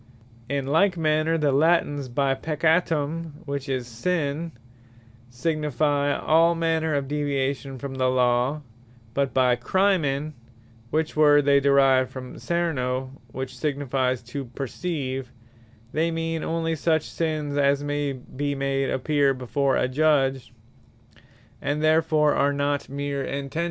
In 0.49 0.65
like 0.65 0.97
manner 0.97 1.37
the 1.37 1.51
Latines 1.51 2.09
by 2.09 2.33
Peccatum, 2.33 3.43
which 3.45 3.69
is 3.69 3.85
Sinne, 3.87 4.51
signifie 5.29 6.11
all 6.25 6.55
manner 6.55 6.95
of 6.95 7.07
deviation 7.07 7.77
from 7.77 7.93
the 7.93 8.07
Law; 8.07 8.63
but 9.13 9.31
by 9.31 9.55
crimen, 9.55 10.33
(which 10.89 11.15
word 11.15 11.45
they 11.45 11.59
derive 11.59 12.09
from 12.09 12.37
Cerno, 12.37 13.11
which 13.27 13.55
signifies 13.55 14.23
to 14.23 14.45
perceive,) 14.45 15.31
they 15.91 16.09
mean 16.09 16.41
onely 16.43 16.75
such 16.75 17.03
sinnes, 17.03 17.55
as 17.55 17.83
my 17.83 18.17
be 18.35 18.55
made 18.55 18.89
appear 18.89 19.35
before 19.35 19.77
a 19.77 19.87
Judge; 19.87 20.51
and 21.61 21.83
therfore 21.83 22.33
are 22.33 22.53
not 22.53 22.89
meer 22.89 23.21
Intentions. 23.23 23.59